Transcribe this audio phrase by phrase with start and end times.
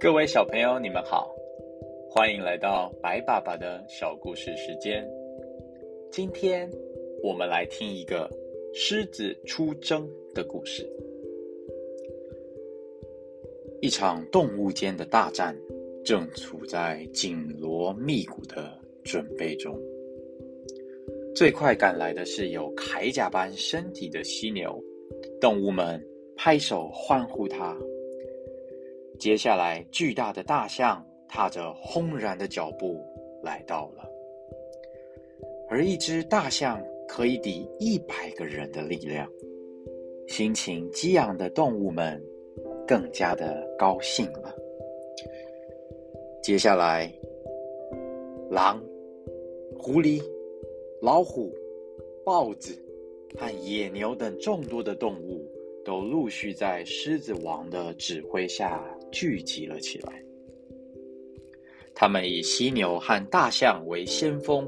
[0.00, 1.34] 各位小朋友，你们好，
[2.08, 5.06] 欢迎来到白爸爸的小故事时间。
[6.10, 6.70] 今天
[7.22, 8.30] 我们来听一个
[8.72, 10.88] 狮子出征的故事。
[13.82, 15.54] 一场动物间的大战
[16.02, 19.78] 正处在紧锣密鼓的准备中。
[21.34, 24.82] 最快赶来的是有铠甲般身体的犀牛，
[25.40, 26.00] 动物们
[26.36, 27.76] 拍手欢呼它。
[29.18, 33.00] 接下来，巨大的大象踏着轰然的脚步
[33.42, 34.08] 来到了，
[35.68, 39.28] 而一只大象可以抵一百个人的力量。
[40.26, 42.22] 心情激昂的动物们
[42.86, 44.54] 更加的高兴了。
[46.42, 47.12] 接下来，
[48.50, 48.82] 狼、
[49.86, 50.18] 狐狸、
[51.02, 51.54] 老虎、
[52.24, 52.74] 豹子
[53.38, 55.46] 和野牛等众多的动物
[55.84, 58.82] 都陆续在狮子王的指挥下。
[59.12, 60.24] 聚集了起来。
[61.94, 64.66] 他们以犀牛和大象为先锋，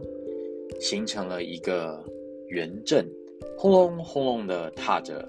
[0.79, 2.05] 形成了一个
[2.49, 3.09] 圆阵，
[3.57, 5.27] 轰隆轰隆的踏着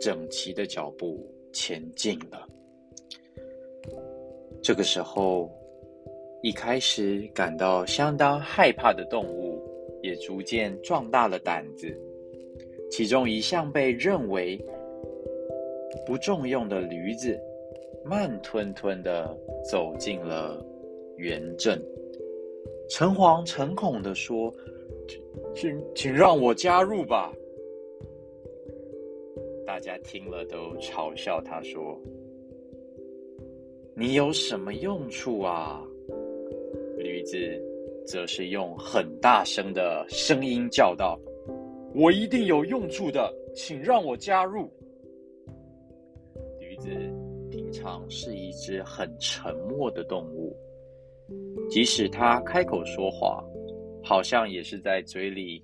[0.00, 2.48] 整齐的脚步前进了。
[4.62, 5.52] 这个时候，
[6.42, 9.62] 一开始感到相当害怕的动物
[10.02, 11.94] 也逐渐壮大了胆子。
[12.90, 14.58] 其中一向被认为
[16.06, 17.38] 不重用的驴子。
[18.04, 19.36] 慢吞吞的
[19.70, 20.64] 走进了
[21.18, 21.78] 园镇，
[22.88, 24.50] 诚惶诚恐的说
[25.54, 27.30] ：“请请让我加入吧。”
[29.66, 32.00] 大家听了都嘲笑他说
[33.94, 35.86] ：“你有什么用处啊？”
[36.98, 37.36] 驴子
[38.06, 41.18] 则是用很大声的声音叫道
[41.94, 44.70] ：“我一定有用处的，请让我加入。”
[46.60, 46.88] 驴子。
[47.50, 50.54] 平常是一只很沉默的动物，
[51.70, 53.42] 即使它开口说话，
[54.04, 55.62] 好像也是在嘴里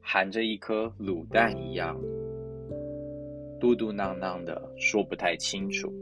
[0.00, 1.96] 含着一颗卤蛋一样，
[3.60, 5.92] 嘟嘟囔囔的说不太清楚。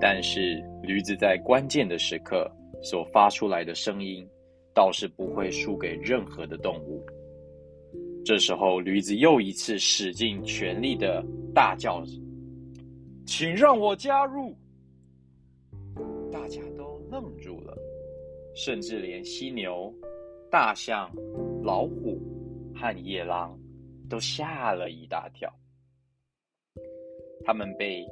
[0.00, 2.50] 但是驴子在关键的时刻
[2.82, 4.26] 所发出来的声音，
[4.74, 7.04] 倒是不会输给任何的动物。
[8.24, 11.24] 这时候，驴子又一次使尽全力的
[11.54, 12.02] 大叫。
[13.26, 14.54] 请让我加入！
[16.32, 17.76] 大家都愣住了，
[18.54, 19.92] 甚至连犀牛、
[20.50, 21.10] 大象、
[21.62, 22.20] 老虎
[22.74, 23.56] 和野狼
[24.08, 25.48] 都吓了一大跳。
[27.44, 28.04] 他们被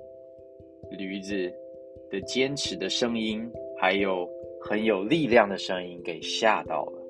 [0.96, 1.52] 驴子
[2.10, 4.28] 的坚持的声音，还有
[4.68, 7.02] 很有力量的声音给吓到了。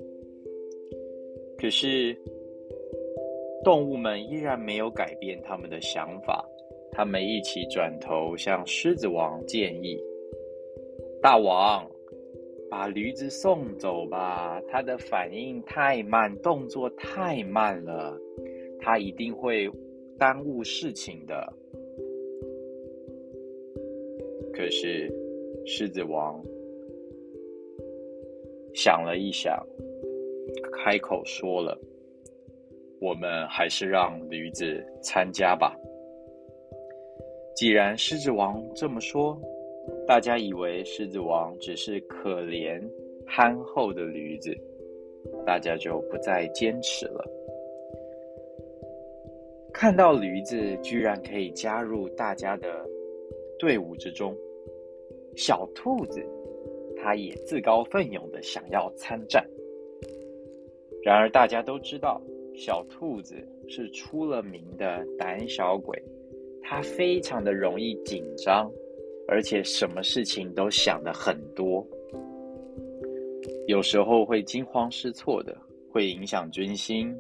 [1.57, 2.17] 可是，
[3.65, 6.49] 动物们依然没有改变他们的想法。
[6.93, 10.01] 他们一起转头向狮子王建议
[11.21, 11.85] ：“大王，
[12.71, 18.17] 把驴子送走吧，它的反应太慢，动作太慢了，
[18.79, 19.69] 它一定会
[20.17, 21.53] 耽误事情的。”
[24.55, 25.13] 可是，
[25.67, 26.41] 狮子王
[28.81, 29.61] 想了一想，
[30.73, 31.77] 开口说了
[33.03, 35.77] ：“我们还是让驴子参加吧。”
[37.57, 39.37] 既然狮子王这么说，
[40.07, 42.81] 大家以为狮子王只是可怜
[43.27, 44.57] 憨厚的驴子，
[45.45, 47.29] 大家就不再坚持了。
[49.73, 52.89] 看到驴子居然可以加入大家的
[53.59, 54.33] 队伍之中，
[55.35, 56.25] 小兔子
[57.01, 59.47] 他也自告奋勇的想要参战。
[61.03, 62.21] 然而大家都知道，
[62.55, 63.37] 小兔子
[63.69, 65.97] 是出了名的胆小鬼。
[66.63, 68.71] 他非常的容易紧张，
[69.27, 71.87] 而且什么事情都想的很多，
[73.67, 75.57] 有时候会惊慌失措的，
[75.91, 77.17] 会影响军心。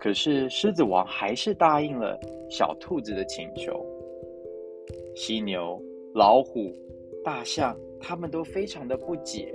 [0.00, 2.18] 可是狮子王还是答应了
[2.50, 3.84] 小兔子的请求。
[5.14, 5.80] 犀牛、
[6.14, 6.72] 老虎、
[7.24, 9.54] 大象，他们都非常的不解，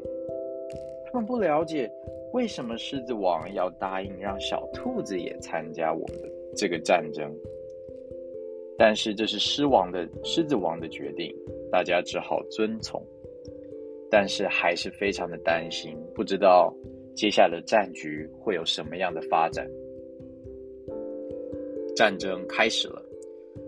[1.06, 1.92] 他们不了解
[2.34, 7.34] 为什么狮子王要答应让小兔子也参加我们的这个战争。
[8.78, 11.34] 但是这是狮王的狮子王的决定，
[11.72, 13.02] 大家只好遵从。
[14.10, 16.72] 但是还是非常的担心，不知道
[17.16, 19.68] 接下来的战局会有什么样的发展。
[21.96, 23.04] 战争开始了，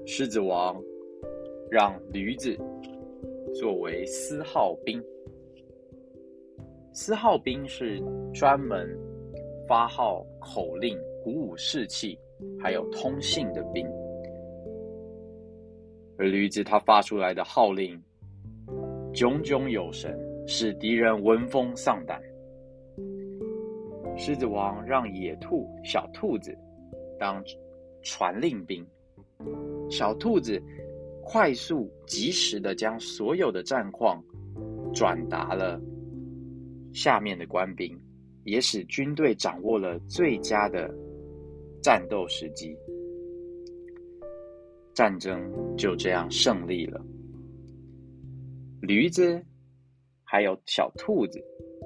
[0.06, 0.80] 狮子王
[1.69, 2.56] 让驴子
[3.57, 5.02] 作为司号兵。
[6.92, 8.02] 司号兵是
[8.34, 8.86] 专门
[9.66, 12.19] 发号口令、鼓舞士气，
[12.60, 13.88] 还有通信的兵。
[16.18, 17.98] 而驴子他发出来的号令，
[19.13, 22.22] 炯炯有神，使敌人闻风丧胆。
[24.18, 26.54] 狮子王让野兔、小兔子
[27.18, 27.42] 当
[28.02, 28.86] 传令兵，
[29.90, 30.62] 小兔子
[31.25, 34.24] 快速、及时的将所有的战况
[34.94, 35.81] 转达了
[36.94, 38.00] 下面的官兵，
[38.44, 40.89] 也使军队掌握了最佳的
[41.81, 42.77] 战斗时机。
[44.94, 47.04] 战争就这样胜利了。
[48.81, 49.44] 驴子
[50.24, 51.44] 还有小兔子，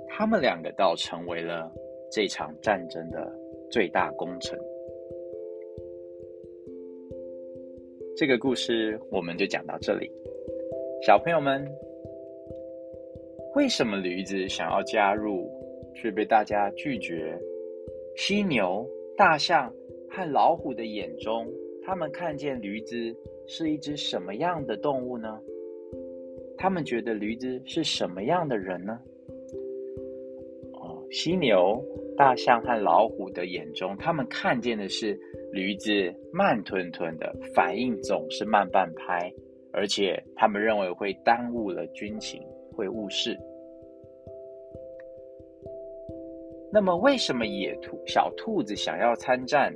[0.10, 1.74] 他们两个倒成为了
[2.12, 3.34] 这场战争的
[3.72, 4.60] 最大功臣。
[8.20, 10.12] 这个故事我们就讲到这里，
[11.02, 11.66] 小朋友们，
[13.56, 15.50] 为什么驴子想要加入，
[15.96, 17.34] 却被大家拒绝？
[18.18, 18.86] 犀牛、
[19.16, 19.74] 大象
[20.10, 21.48] 和老虎的眼中。
[21.82, 22.96] 他们看见驴子
[23.48, 25.40] 是一只什么样的动物呢？
[26.58, 29.00] 他们觉得驴子是什么样的人呢？
[30.74, 31.82] 哦，犀牛、
[32.18, 35.18] 大象和老虎的眼中，他们看见的是
[35.52, 35.92] 驴子
[36.32, 39.32] 慢吞吞的，反应总是慢半拍，
[39.72, 42.42] 而且他们认为会耽误了军情，
[42.76, 43.38] 会误事。
[46.72, 49.74] 那么，为什么野兔、小兔子想要参战？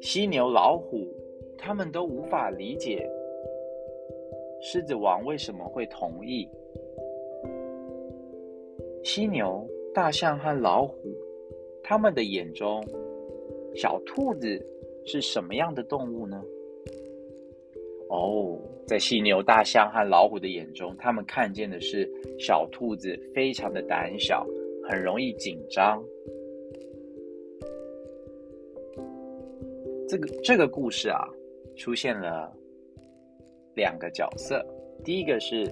[0.00, 1.08] 犀牛、老虎，
[1.56, 3.04] 他们都无法理解
[4.60, 6.48] 狮子王为什么会同意。
[9.02, 11.12] 犀牛、大象和老虎，
[11.82, 12.80] 他们的眼中，
[13.74, 14.60] 小兔子
[15.04, 16.42] 是什么样的动物呢？
[18.10, 24.46] 哦，在犀牛、大象和老虎的眼中，他们看见的是小兔子非常的胆小，
[24.88, 26.02] 很容易紧张。
[30.08, 31.28] 这个这个故事啊，
[31.76, 32.50] 出现了
[33.74, 34.64] 两个角色。
[35.04, 35.70] 第一个是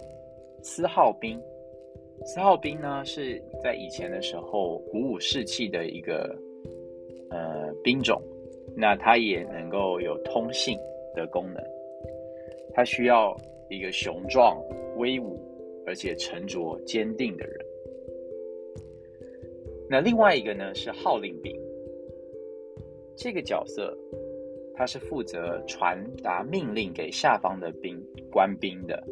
[0.62, 1.40] 司号兵，
[2.26, 6.36] 司号兵呢是在以前的时候鼓舞士气的一个
[7.30, 8.20] 呃兵种，
[8.76, 10.78] 那它也能够有通信
[11.14, 11.62] 的功能。
[12.72, 13.36] 它需要
[13.70, 14.60] 一个雄壮、
[14.96, 15.40] 威武
[15.86, 17.66] 而且沉着坚定的人。
[19.88, 21.54] 那另外一个呢是号令兵，
[23.16, 23.96] 这个角色。
[24.78, 27.98] 他是负责传达命令给下方的兵
[28.30, 29.02] 官兵的，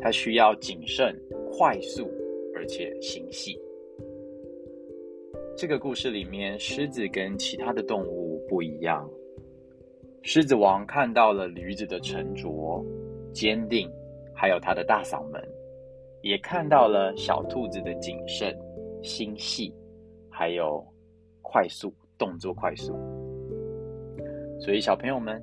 [0.00, 1.16] 他需要谨慎、
[1.52, 2.10] 快速，
[2.56, 3.56] 而且心细。
[5.54, 9.08] 这个故事里面，狮子跟其他的动物不一样。
[10.22, 12.84] 狮子王看到了驴子的沉着、
[13.32, 13.90] 坚定，
[14.34, 15.42] 还有它的大嗓门，
[16.22, 18.56] 也看到了小兔子的谨慎、
[19.02, 19.72] 心细，
[20.30, 20.84] 还有
[21.42, 22.94] 快速动作快速。
[24.58, 25.42] 所以，小朋友们，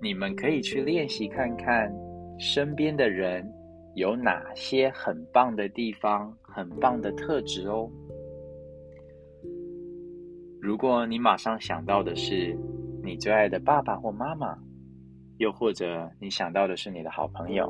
[0.00, 1.92] 你们可以去练习看看
[2.38, 3.46] 身边的人
[3.94, 7.88] 有哪些很棒的地方、很棒的特质哦。
[10.62, 12.56] 如果你马上想到的是
[13.02, 14.56] 你最爱的爸爸或妈妈，
[15.38, 17.68] 又或者你想到的是你的好朋友，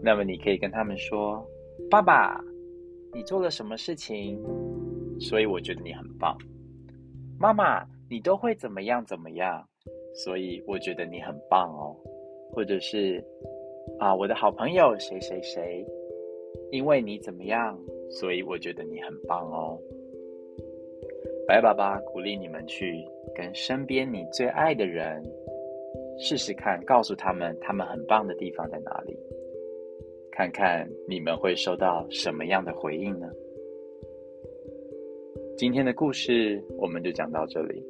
[0.00, 1.44] 那么你可以跟他们说
[1.90, 2.40] ：“爸爸，
[3.12, 4.40] 你做了什么事情？
[5.18, 6.38] 所以我觉得你很棒。”
[7.38, 7.84] 妈妈。
[8.10, 9.66] 你都会怎么样怎么样，
[10.14, 11.96] 所以我觉得你很棒哦。
[12.52, 13.24] 或者是
[13.98, 15.82] 啊，我的好朋友谁谁谁，
[16.70, 17.74] 因为你怎么样，
[18.10, 19.78] 所以我觉得你很棒哦。
[21.52, 25.22] 白爸爸鼓励你们去跟身边你最爱的人
[26.18, 29.14] 试试看，告诉他们他们很棒的地方在哪里，
[30.30, 33.28] 看看你们会收到什么样的回应呢？
[35.54, 37.86] 今天的故事我们就讲到这里。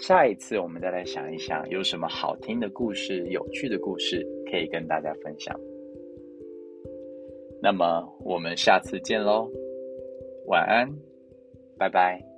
[0.00, 5.56] 下一次我们再来想一想，有什么好听的故事、有趣的故事可以跟大家分享。
[7.62, 9.48] 那么我们下次见喽，
[10.46, 10.92] 晚安，
[11.78, 12.35] 拜拜。